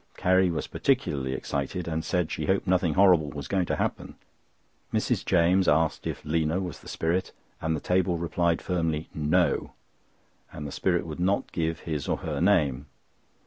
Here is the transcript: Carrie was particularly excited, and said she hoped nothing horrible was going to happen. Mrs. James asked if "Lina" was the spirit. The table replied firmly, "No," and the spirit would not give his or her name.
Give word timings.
Carrie 0.17 0.49
was 0.49 0.65
particularly 0.65 1.33
excited, 1.33 1.87
and 1.87 2.03
said 2.03 2.31
she 2.31 2.47
hoped 2.47 2.65
nothing 2.65 2.95
horrible 2.95 3.29
was 3.29 3.47
going 3.47 3.67
to 3.67 3.75
happen. 3.75 4.15
Mrs. 4.91 5.23
James 5.23 5.67
asked 5.67 6.07
if 6.07 6.25
"Lina" 6.25 6.59
was 6.59 6.79
the 6.79 6.87
spirit. 6.87 7.31
The 7.61 7.79
table 7.79 8.17
replied 8.17 8.63
firmly, 8.63 9.09
"No," 9.13 9.73
and 10.51 10.65
the 10.65 10.71
spirit 10.71 11.05
would 11.05 11.19
not 11.19 11.51
give 11.51 11.81
his 11.81 12.07
or 12.07 12.17
her 12.17 12.41
name. 12.41 12.87